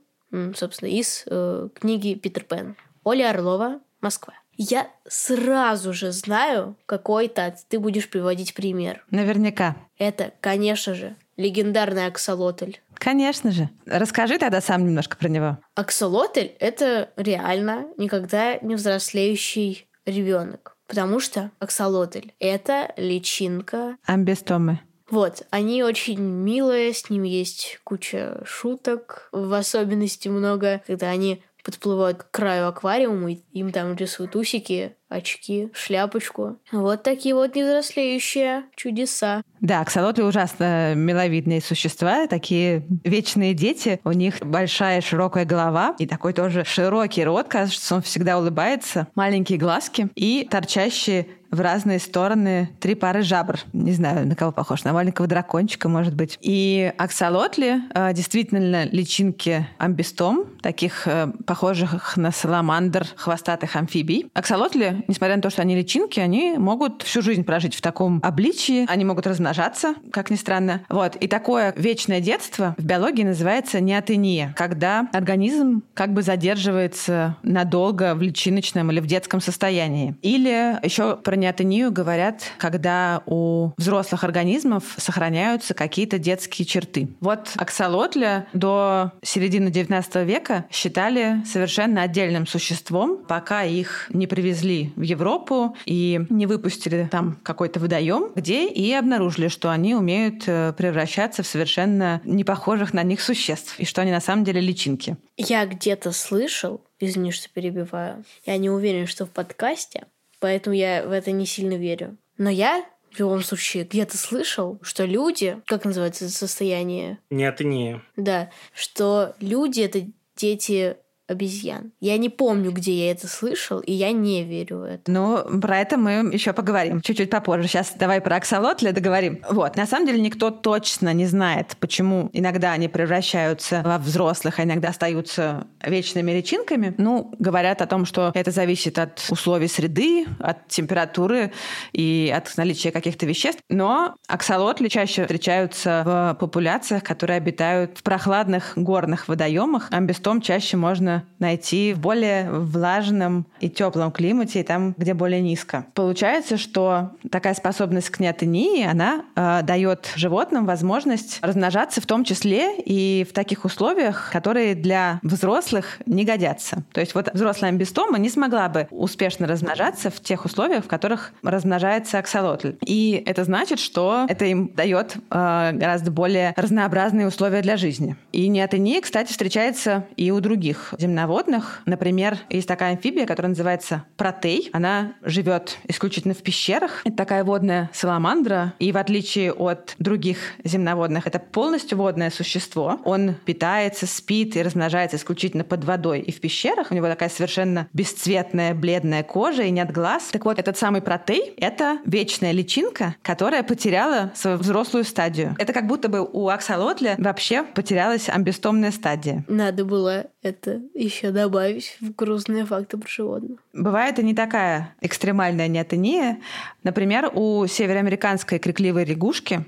[0.56, 2.76] собственно, из э, книги «Питер Пен».
[3.04, 4.34] Оля Орлова, Москва.
[4.56, 9.04] Я сразу же знаю, какой то ты будешь приводить пример.
[9.10, 9.76] Наверняка.
[9.98, 12.74] Это, конечно же, легендарный аксолотль.
[12.94, 13.70] Конечно же.
[13.86, 15.58] Расскажи тогда сам немножко про него.
[15.76, 20.78] Аксолотль— это реально никогда не взрослеющий ребенок.
[20.88, 24.80] Потому что аксолотль— это личинка Амбистомы.
[25.14, 32.24] Вот, они очень милые, с ним есть куча шуток, в особенности много, когда они подплывают
[32.24, 36.58] к краю аквариума, и им там рисуют усики, очки, шляпочку.
[36.72, 39.44] Вот такие вот невзрослеющие чудеса.
[39.60, 44.00] Да, аксолотли ужасно миловидные существа, такие вечные дети.
[44.04, 49.58] У них большая широкая голова и такой тоже широкий рот, кажется, он всегда улыбается, маленькие
[49.60, 53.60] глазки и торчащие в разные стороны три пары жабр.
[53.74, 56.38] Не знаю, на кого похож, на маленького дракончика, может быть.
[56.42, 64.32] И аксолотли э, действительно личинки амбистом, таких э, похожих на саламандр хвостатых амфибий.
[64.34, 68.86] Аксолотли, несмотря на то, что они личинки, они могут всю жизнь прожить в таком обличии,
[68.90, 70.82] они могут размножаться, как ни странно.
[70.90, 71.16] Вот.
[71.16, 78.22] И такое вечное детство в биологии называется неотения, когда организм как бы задерживается надолго в
[78.22, 80.16] личиночном или в детском состоянии.
[80.22, 87.10] Или еще про неотению говорят, когда у взрослых организмов сохраняются какие-то детские черты.
[87.20, 95.02] Вот аксолотля до середины 19 века считали совершенно отдельным существом, пока их не привезли в
[95.02, 101.44] Европу и не выпустили там какой-то водоем, где и обнаружили, что они умеют э, превращаться
[101.44, 105.18] в совершенно не похожих на них существ, и что они на самом деле личинки.
[105.38, 110.06] Я где-то слышал, извини, что перебиваю, я не уверен, что в подкасте,
[110.40, 112.18] поэтому я в это не сильно верю.
[112.38, 117.66] Но я в любом случае где-то слышал, что люди, как называется это состояние, Нет, и
[117.66, 118.02] не.
[118.16, 120.98] да, что люди это дети
[121.34, 121.92] обезьян.
[122.00, 125.12] Я не помню, где я это слышал, и я не верю в это.
[125.12, 127.68] Ну, про это мы еще поговорим чуть-чуть попозже.
[127.68, 129.42] Сейчас давай про аксолотля договорим.
[129.50, 134.64] Вот, на самом деле никто точно не знает, почему иногда они превращаются во взрослых, а
[134.64, 136.94] иногда остаются вечными личинками.
[136.98, 141.52] Ну, говорят о том, что это зависит от условий среды, от температуры
[141.92, 143.62] и от наличия каких-то веществ.
[143.70, 149.88] Но аксолотли чаще встречаются в популяциях, которые обитают в прохладных горных водоемах.
[149.92, 155.86] Амбистом чаще можно найти в более влажном и теплом климате, и там, где более низко.
[155.94, 162.78] Получается, что такая способность к неотении, она э, дает животным возможность размножаться в том числе
[162.78, 166.84] и в таких условиях, которые для взрослых не годятся.
[166.94, 171.34] То есть вот взрослая амбистома не смогла бы успешно размножаться в тех условиях, в которых
[171.44, 172.74] размножается аксолотль.
[172.86, 178.16] И это значит, что это им дает э, гораздо более разнообразные условия для жизни.
[178.32, 181.82] И неотения, кстати, встречается и у других земноводных.
[181.86, 184.70] Например, есть такая амфибия, которая называется протей.
[184.72, 187.02] Она живет исключительно в пещерах.
[187.04, 188.74] Это такая водная саламандра.
[188.80, 193.02] И в отличие от других земноводных, это полностью водное существо.
[193.04, 196.92] Он питается, спит и размножается исключительно под водой и в пещерах.
[196.92, 200.30] У него такая совершенно бесцветная, бледная кожа и нет глаз.
[200.32, 205.56] Так вот, этот самый протей— это вечная личинка, которая потеряла свою взрослую стадию.
[205.60, 209.44] Это как будто бы у аксолотля вообще потерялась амбистомная стадия.
[209.50, 213.60] Надо было это еще добавить в грустные факты про животных.
[213.74, 216.40] Бывает и не такая экстремальная неотения.
[216.84, 219.66] Например, у североамериканской крикливой лягушки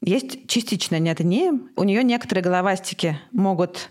[0.00, 1.58] есть частичная неотения.
[1.76, 3.90] У нее некоторые головастики могут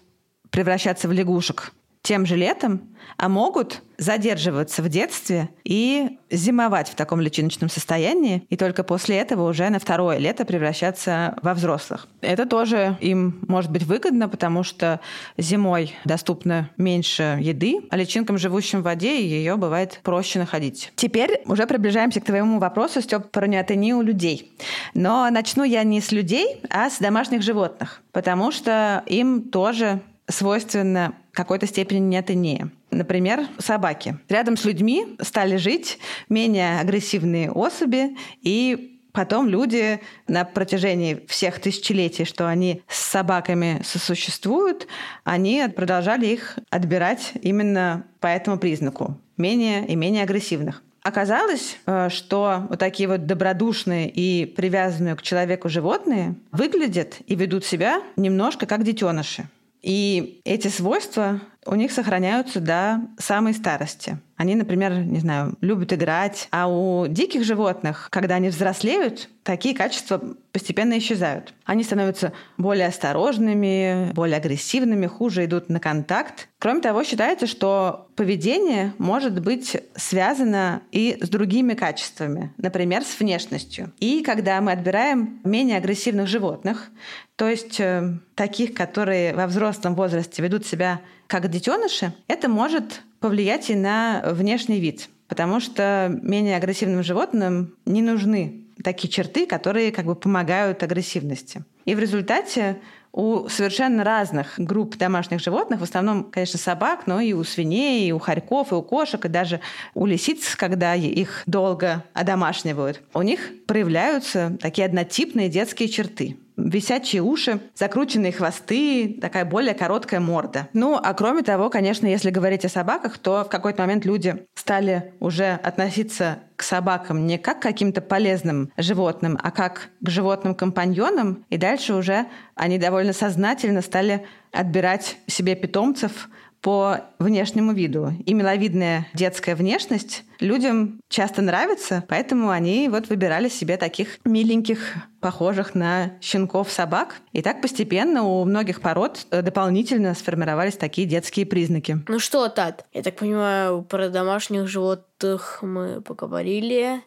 [0.49, 1.73] превращаться в лягушек
[2.11, 8.57] тем же летом, а могут задерживаться в детстве и зимовать в таком личиночном состоянии, и
[8.57, 12.09] только после этого уже на второе лето превращаться во взрослых.
[12.19, 14.99] Это тоже им может быть выгодно, потому что
[15.37, 20.91] зимой доступно меньше еды, а личинкам, живущим в воде, ее бывает проще находить.
[20.97, 24.51] Теперь уже приближаемся к твоему вопросу, Степ, про неотению у людей.
[24.93, 31.13] Но начну я не с людей, а с домашних животных, потому что им тоже свойственно
[31.31, 32.71] какой-то степени неотения.
[32.89, 34.17] Например, собаки.
[34.29, 42.25] Рядом с людьми стали жить менее агрессивные особи и Потом люди на протяжении всех тысячелетий,
[42.25, 44.87] что они с собаками сосуществуют,
[45.23, 50.81] они продолжали их отбирать именно по этому признаку, менее и менее агрессивных.
[51.03, 57.65] Оказалось, э, что вот такие вот добродушные и привязанные к человеку животные выглядят и ведут
[57.65, 59.49] себя немножко как детеныши.
[59.81, 64.17] И эти свойства у них сохраняются до самой старости.
[64.35, 70.19] Они, например, не знаю, любят играть, а у диких животных, когда они взрослеют, такие качества
[70.51, 71.53] постепенно исчезают.
[71.63, 76.47] Они становятся более осторожными, более агрессивными, хуже идут на контакт.
[76.57, 83.91] Кроме того, считается, что поведение может быть связано и с другими качествами, например, с внешностью.
[83.99, 86.89] И когда мы отбираем менее агрессивных животных,
[87.35, 93.69] то есть э, таких, которые во взрослом возрасте ведут себя как детеныши, это может повлиять
[93.69, 100.03] и на внешний вид, потому что менее агрессивным животным не нужны такие черты, которые как
[100.03, 101.63] бы помогают агрессивности.
[101.85, 102.81] И в результате
[103.13, 108.11] у совершенно разных групп домашних животных, в основном, конечно, собак, но и у свиней, и
[108.11, 109.61] у хорьков, и у кошек, и даже
[109.93, 117.59] у лисиц, когда их долго одомашнивают, у них проявляются такие однотипные детские черты висячие уши,
[117.75, 120.67] закрученные хвосты, такая более короткая морда.
[120.73, 125.13] Ну, а кроме того, конечно, если говорить о собаках, то в какой-то момент люди стали
[125.19, 131.45] уже относиться к собакам не как к каким-то полезным животным, а как к животным-компаньонам.
[131.49, 136.29] И дальше уже они довольно сознательно стали отбирать себе питомцев
[136.61, 138.13] по внешнему виду.
[138.25, 145.75] И миловидная детская внешность людям часто нравится, поэтому они вот выбирали себе таких миленьких, похожих
[145.75, 147.21] на щенков собак.
[147.31, 151.99] И так постепенно у многих пород э, дополнительно сформировались такие детские признаки.
[152.07, 157.01] Ну что, Тат, я так понимаю, про домашних животных мы поговорили.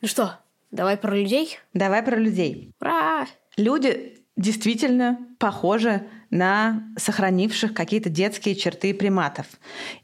[0.00, 0.38] Ну что,
[0.70, 1.58] давай про людей?
[1.72, 2.72] Давай про людей.
[2.80, 3.26] Ура!
[3.56, 9.46] Люди действительно похожи на сохранивших какие-то детские черты приматов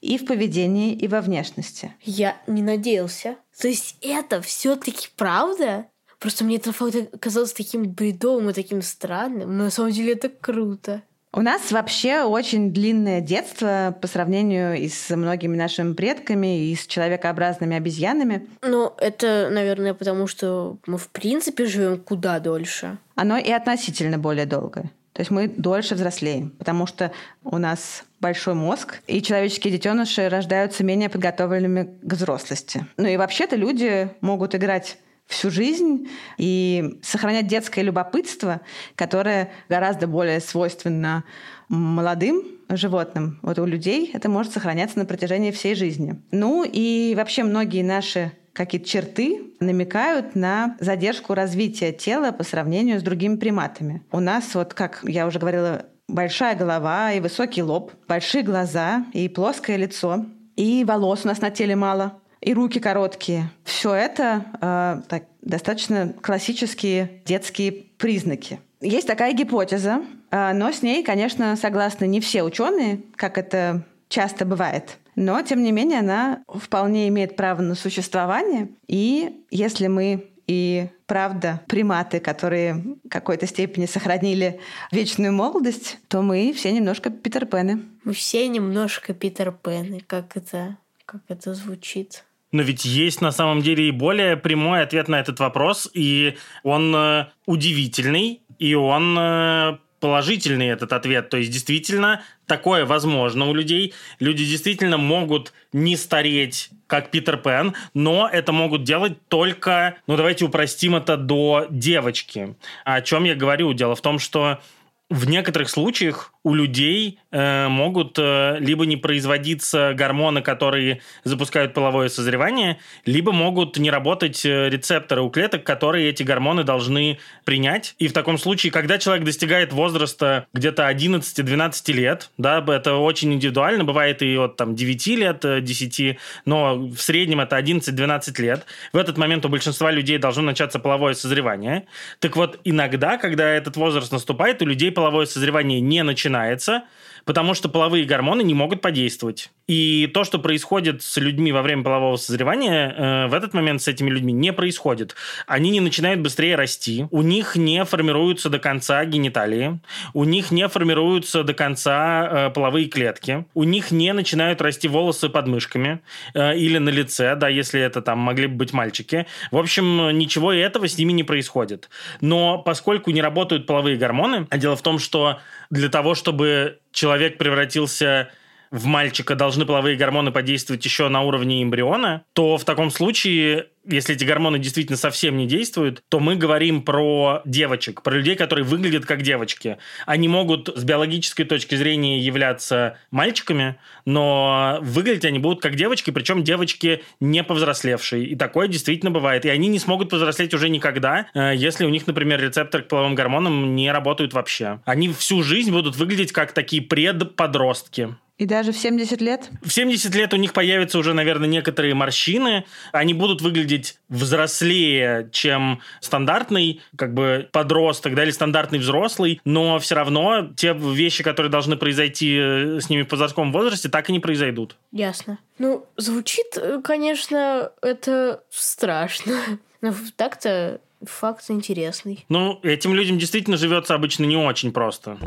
[0.00, 1.94] и в поведении, и во внешности.
[2.02, 3.36] Я не надеялся.
[3.60, 5.86] То есть это все-таки правда?
[6.18, 10.28] Просто мне это факт казалось таким бредовым и таким странным, но на самом деле это
[10.28, 11.02] круто.
[11.36, 16.86] У нас вообще очень длинное детство по сравнению и с многими нашими предками, и с
[16.86, 18.46] человекообразными обезьянами.
[18.62, 22.98] Ну, это, наверное, потому что мы в принципе живем куда дольше.
[23.16, 24.92] Оно и относительно более долгое.
[25.14, 27.12] То есть мы дольше взрослеем, потому что
[27.44, 32.84] у нас большой мозг, и человеческие детеныши рождаются менее подготовленными к взрослости.
[32.96, 38.60] Ну и вообще-то люди могут играть всю жизнь и сохранять детское любопытство,
[38.96, 41.24] которое гораздо более свойственно
[41.68, 43.38] молодым животным.
[43.42, 46.20] Вот у людей это может сохраняться на протяжении всей жизни.
[46.32, 53.02] Ну и вообще многие наши какие-то черты намекают на задержку развития тела по сравнению с
[53.02, 54.02] другими приматами.
[54.10, 59.28] У нас, вот как я уже говорила, большая голова и высокий лоб, большие глаза и
[59.28, 60.24] плоское лицо,
[60.56, 63.50] и волос у нас на теле мало и руки короткие.
[63.64, 68.60] Все это э, так, достаточно классические детские признаки.
[68.80, 74.44] Есть такая гипотеза, э, но с ней, конечно, согласны не все ученые, как это часто
[74.44, 74.98] бывает.
[75.16, 78.68] Но, тем не менее, она вполне имеет право на существование.
[78.86, 84.60] И если мы и правда приматы, которые в какой-то степени сохранили
[84.92, 87.82] вечную молодость, то мы все немножко Питер Пены.
[88.04, 90.02] Мы все немножко Питер Пены.
[90.06, 92.24] Как это, как это звучит?
[92.52, 96.94] Но ведь есть на самом деле и более прямой ответ на этот вопрос, и он
[96.94, 101.30] э, удивительный, и он э, положительный этот ответ.
[101.30, 103.94] То есть, действительно, такое возможно у людей.
[104.20, 110.44] Люди действительно могут не стареть, как Питер Пен, но это могут делать только, ну давайте
[110.44, 112.54] упростим это до девочки.
[112.84, 113.72] О чем я говорю?
[113.72, 114.60] Дело в том, что
[115.08, 122.10] в некоторых случаях у людей э, могут э, либо не производиться гормоны, которые запускают половое
[122.10, 127.94] созревание, либо могут не работать э, рецепторы у клеток, которые эти гормоны должны принять.
[127.98, 133.84] И в таком случае, когда человек достигает возраста где-то 11-12 лет, да, это очень индивидуально,
[133.84, 138.98] бывает и от там, 9 лет, 10, э, но в среднем это 11-12 лет, в
[138.98, 141.86] этот момент у большинства людей должно начаться половое созревание.
[142.18, 146.82] Так вот, иногда, когда этот возраст наступает, у людей половое созревание не начинается, начинается
[147.24, 149.50] потому что половые гормоны не могут подействовать.
[149.66, 153.88] И то, что происходит с людьми во время полового созревания, э, в этот момент с
[153.88, 155.14] этими людьми не происходит.
[155.46, 159.80] Они не начинают быстрее расти, у них не формируются до конца гениталии,
[160.12, 165.30] у них не формируются до конца э, половые клетки, у них не начинают расти волосы
[165.30, 166.00] под мышками
[166.34, 169.26] э, или на лице, да, если это там могли бы быть мальчики.
[169.50, 171.88] В общем, ничего этого с ними не происходит.
[172.20, 175.38] Но поскольку не работают половые гормоны, а дело в том, что
[175.70, 178.32] для того, чтобы человек превратился
[178.74, 184.16] в мальчика должны половые гормоны подействовать еще на уровне эмбриона, то в таком случае, если
[184.16, 189.06] эти гормоны действительно совсем не действуют, то мы говорим про девочек, про людей, которые выглядят
[189.06, 189.78] как девочки.
[190.06, 196.42] Они могут с биологической точки зрения являться мальчиками, но выглядеть они будут как девочки, причем
[196.42, 198.26] девочки не повзрослевшие.
[198.26, 199.44] И такое действительно бывает.
[199.44, 203.14] И они не смогут повзрослеть уже никогда, э, если у них, например, рецепторы к половым
[203.14, 204.80] гормонам не работают вообще.
[204.84, 208.16] Они всю жизнь будут выглядеть как такие предподростки.
[208.36, 209.48] И даже в 70 лет?
[209.62, 212.64] В 70 лет у них появятся уже, наверное, некоторые морщины.
[212.90, 219.94] Они будут выглядеть взрослее, чем стандартный как бы подросток, да, или стандартный взрослый, но все
[219.94, 224.18] равно те вещи, которые должны произойти э, с ними в подростковом возрасте, так и не
[224.20, 224.76] произойдут.
[224.90, 225.38] Ясно.
[225.58, 229.38] Ну, звучит, э, конечно, это страшно.
[229.80, 232.24] Но так-то факт интересный.
[232.28, 235.18] Ну, этим людям действительно живется обычно не очень просто.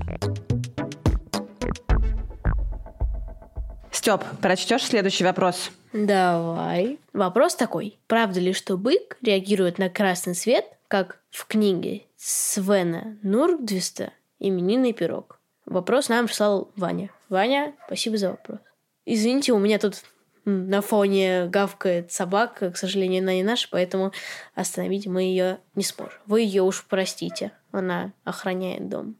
[3.97, 5.71] Степ, прочтешь следующий вопрос?
[5.91, 6.99] Давай.
[7.13, 7.97] Вопрос такой.
[8.05, 15.39] Правда ли, что бык реагирует на красный свет, как в книге Свена Нургдвиста «Именинный пирог»?
[15.65, 17.09] Вопрос нам прислал Ваня.
[17.27, 18.59] Ваня, спасибо за вопрос.
[19.05, 20.03] Извините, у меня тут
[20.45, 24.11] на фоне гавкает собака, к сожалению, она не наша, поэтому
[24.53, 26.19] остановить мы ее не сможем.
[26.27, 29.15] Вы ее уж простите, она охраняет дом.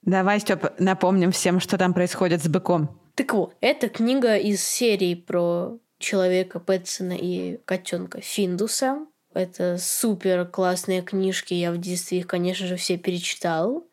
[0.00, 3.01] Давай, Степ, напомним всем, что там происходит с быком.
[3.22, 9.06] Так вот, это книга из серии про человека Пэтсона и котенка Финдуса.
[9.32, 11.54] Это супер классные книжки.
[11.54, 13.86] Я в детстве их, конечно же, все перечитал.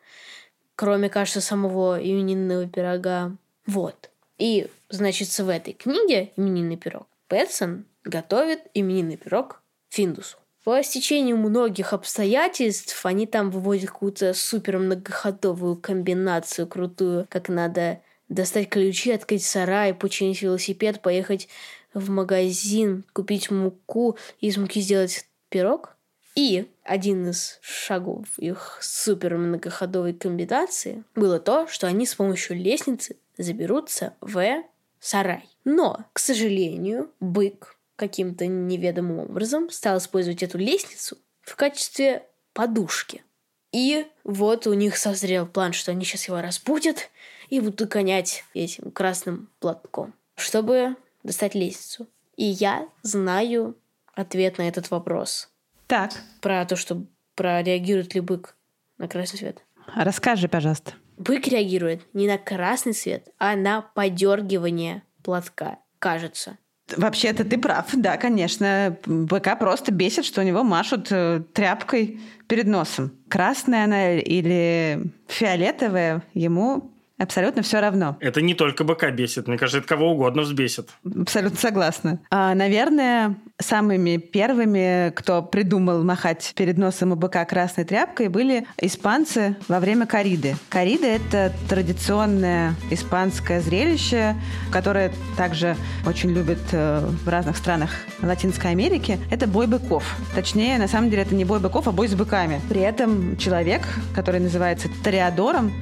[0.75, 3.36] Кроме, кажется, самого именинного пирога.
[3.67, 4.09] Вот.
[4.39, 10.38] И, значит, в этой книге «Именинный пирог» Пэтсон готовит именинный пирог Финдусу.
[10.63, 18.69] По стечению многих обстоятельств они там выводят какую-то супер многоходовую комбинацию крутую, как надо достать
[18.69, 21.47] ключи, открыть сарай, починить велосипед, поехать
[21.93, 25.95] в магазин, купить муку из муки сделать пирог.
[26.36, 33.17] И один из шагов их супер многоходовой комбинации было то, что они с помощью лестницы
[33.38, 34.63] заберутся в
[34.99, 35.49] сарай.
[35.65, 42.23] Но, к сожалению, бык каким-то неведомым образом стал использовать эту лестницу в качестве
[42.53, 43.23] подушки.
[43.71, 47.09] И вот у них созрел план, что они сейчас его разбудят,
[47.50, 52.08] и буду гонять этим красным платком, чтобы достать лестницу.
[52.36, 53.76] И я знаю
[54.14, 55.50] ответ на этот вопрос.
[55.88, 56.12] Так.
[56.41, 57.04] Про то, что
[57.36, 58.56] прореагирует ли бык
[58.97, 59.64] на красный свет.
[59.95, 60.93] Расскажи, пожалуйста.
[61.18, 66.58] Бык реагирует не на красный свет, а на подергивание платка, кажется.
[66.95, 68.97] Вообще-то ты прав, да, конечно.
[69.06, 73.12] Быка просто бесит, что у него машут э, тряпкой перед носом.
[73.28, 78.17] Красная она или фиолетовая, ему Абсолютно все равно.
[78.22, 80.89] Это не только быка бесит, мне кажется, это кого угодно взбесит.
[81.03, 82.20] Абсолютно согласна.
[82.32, 89.57] А, наверное, самыми первыми, кто придумал махать перед носом у быка красной тряпкой, были испанцы
[89.67, 90.55] во время кориды.
[90.70, 94.36] Корида— это традиционное испанское зрелище,
[94.72, 95.76] которое также
[96.07, 97.89] очень любят э, в разных странах
[98.22, 99.20] Латинской Америки.
[99.30, 100.03] Это бой быков.
[100.36, 102.61] Точнее, на самом деле, это не бой быков, а бой с быками.
[102.70, 103.82] При этом человек,
[104.15, 105.74] который называется Тореадором,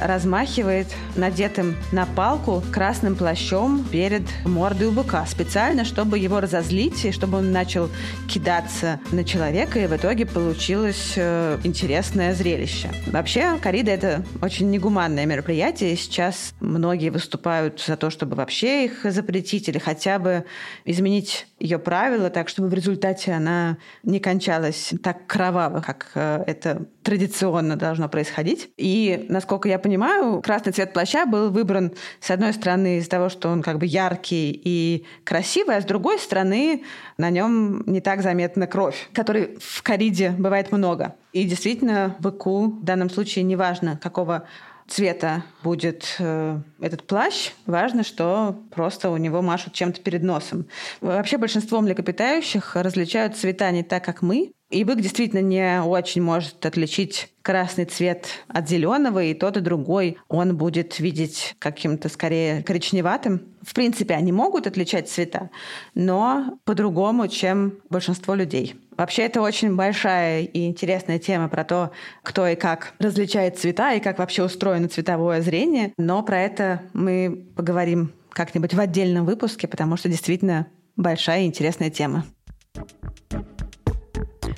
[0.00, 0.81] размахивает
[1.16, 7.38] надетым на палку красным плащом перед мордой у быка, специально, чтобы его разозлить и чтобы
[7.38, 7.90] он начал
[8.28, 12.90] кидаться на человека, и в итоге получилось э, интересное зрелище.
[13.06, 19.68] Вообще, корида— это очень негуманное мероприятие, сейчас многие выступают за то, чтобы вообще их запретить
[19.68, 20.44] или хотя бы
[20.84, 26.86] изменить ее правила так, чтобы в результате она не кончалась так кроваво, как э, это
[27.02, 28.70] традиционно должно происходить.
[28.76, 33.48] И, насколько я понимаю, красный цвет плаща был выбран, с одной стороны, из-за того, что
[33.48, 36.84] он как бы яркий и красивый, а с другой стороны,
[37.18, 41.14] на нем не так заметна кровь, которой в кориде бывает много.
[41.32, 44.46] И действительно, быку в данном случае неважно, какого
[44.88, 50.66] цвета будет э, этот плащ, важно, что просто у него машут чем-то перед носом.
[51.00, 54.52] Вообще большинство млекопитающих различают цвета не так, как мы.
[54.70, 60.16] И бык действительно не очень может отличить красный цвет от зеленого, и тот, и другой
[60.28, 63.51] он будет видеть каким-то скорее коричневатым.
[63.62, 65.50] В принципе, они могут отличать цвета,
[65.94, 68.74] но по-другому, чем большинство людей.
[68.96, 71.92] Вообще, это очень большая и интересная тема про то,
[72.22, 75.92] кто и как различает цвета и как вообще устроено цветовое зрение.
[75.96, 81.90] Но про это мы поговорим как-нибудь в отдельном выпуске, потому что действительно большая и интересная
[81.90, 82.24] тема.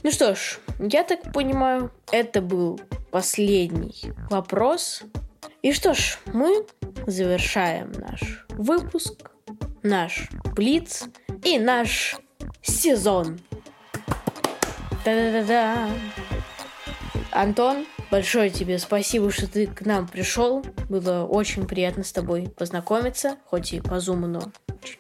[0.03, 2.81] Ну что ж, я так понимаю, это был
[3.11, 5.03] последний вопрос.
[5.63, 6.67] И что ж, мы
[7.07, 9.31] завершаем наш выпуск,
[9.83, 11.05] наш Блиц
[11.43, 12.17] и наш
[12.63, 13.39] сезон.
[15.05, 15.89] Да-да-да-да.
[17.31, 20.65] Антон, большое тебе спасибо, что ты к нам пришел.
[20.89, 24.41] Было очень приятно с тобой познакомиться, хоть и по зуму, но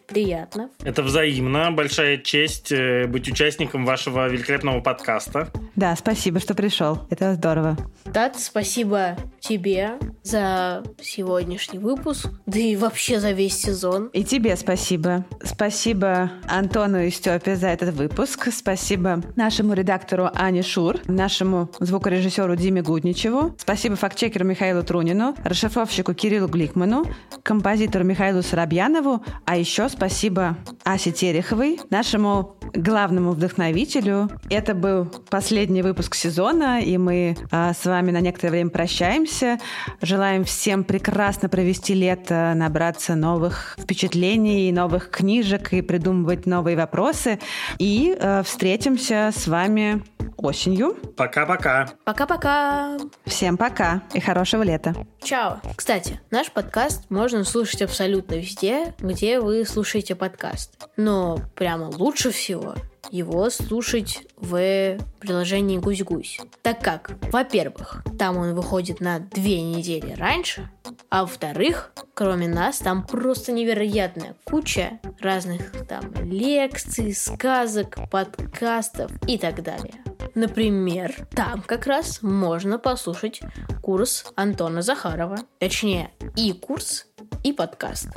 [0.07, 0.71] приятно.
[0.83, 1.71] Это взаимно.
[1.71, 5.49] Большая честь э, быть участником вашего великолепного подкаста.
[5.77, 7.01] Да, спасибо, что пришел.
[7.11, 7.77] Это здорово.
[8.13, 14.07] Тат, спасибо тебе за сегодняшний выпуск, да и вообще за весь сезон.
[14.13, 15.25] И тебе спасибо.
[15.43, 18.49] Спасибо Антону и Степе за этот выпуск.
[18.53, 23.55] Спасибо нашему редактору Ане Шур, нашему звукорежиссеру Диме Гудничеву.
[23.59, 27.05] Спасибо фактчекеру Михаилу Трунину, расшифровщику Кириллу Гликману,
[27.43, 34.31] композитору Михаилу Соробьянову, а еще спасибо Асе Тереховой, нашему главному вдохновителю.
[34.49, 39.59] Это был последний выпуск сезона, и мы а, с вами на некоторое время прощаемся.
[40.01, 47.41] Желаем всем прекрасно провести лето, набраться новых впечатлений, новых книжек и придумывать новые вопросы.
[47.81, 50.05] И а, встретимся с вами
[50.45, 50.95] осенью.
[51.17, 51.91] Пока-пока.
[52.05, 52.97] Пока-пока.
[53.25, 54.95] Всем пока и хорошего лета.
[55.23, 55.61] Чао.
[55.77, 60.89] Кстати, наш подкаст можно слушать абсолютно везде, где вы слушаете подкаст.
[60.97, 62.75] Но прямо лучше всего
[63.11, 66.41] его слушать в приложении Гусь-Гусь.
[66.63, 70.71] Так как, во-первых, там он выходит на две недели раньше,
[71.11, 79.63] а во-вторых, кроме нас, там просто невероятная куча разных там лекций, сказок, подкастов и так
[79.63, 79.95] далее.
[80.35, 83.41] Например, там как раз можно послушать
[83.83, 85.39] курс Антона Захарова.
[85.59, 87.07] Точнее, и курс,
[87.45, 88.09] и подкаст.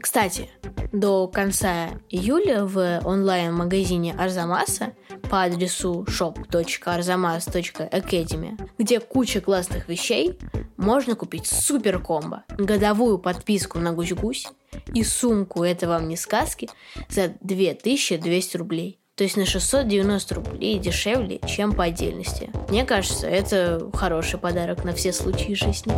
[0.00, 0.48] Кстати,
[0.92, 4.94] до конца июля в онлайн-магазине Арзамаса
[5.30, 10.38] по адресу shop.arzamas.academy, где куча классных вещей,
[10.76, 14.46] можно купить супер комбо, годовую подписку на гусь-гусь
[14.94, 16.68] и сумку «Это вам не сказки»
[17.08, 19.00] за 2200 рублей.
[19.16, 22.50] То есть на 690 рублей дешевле, чем по отдельности.
[22.68, 25.94] Мне кажется, это хороший подарок на все случаи жизни.